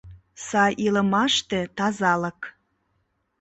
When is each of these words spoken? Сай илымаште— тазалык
Сай 0.45 0.71
илымаште— 0.85 1.59
тазалык 1.77 2.39